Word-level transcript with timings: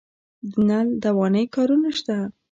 د 0.51 0.53
نل 0.67 0.87
دوانۍ 1.03 1.45
کارونه 1.55 1.89
شته 1.97 2.17